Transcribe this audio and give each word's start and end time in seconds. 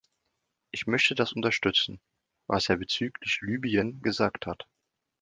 Ich 0.71 0.87
möchte 0.87 1.13
das 1.13 1.31
unterstützen, 1.33 2.01
was 2.47 2.69
er 2.69 2.77
bezüglich 2.77 3.37
Libyen 3.41 4.01
gesagt 4.01 4.47
hat. 4.47 4.67